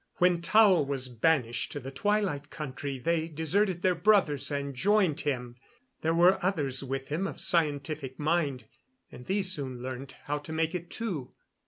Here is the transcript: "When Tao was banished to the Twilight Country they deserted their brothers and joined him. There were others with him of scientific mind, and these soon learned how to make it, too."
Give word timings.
"When 0.15 0.41
Tao 0.41 0.81
was 0.81 1.09
banished 1.09 1.71
to 1.73 1.79
the 1.79 1.91
Twilight 1.91 2.49
Country 2.49 2.97
they 2.97 3.27
deserted 3.27 3.83
their 3.83 3.93
brothers 3.93 4.49
and 4.49 4.73
joined 4.73 5.21
him. 5.21 5.57
There 6.01 6.15
were 6.15 6.43
others 6.43 6.83
with 6.83 7.09
him 7.09 7.27
of 7.27 7.39
scientific 7.39 8.17
mind, 8.17 8.65
and 9.11 9.27
these 9.27 9.51
soon 9.51 9.79
learned 9.79 10.15
how 10.23 10.39
to 10.39 10.51
make 10.51 10.73
it, 10.73 10.89
too." 10.89 11.29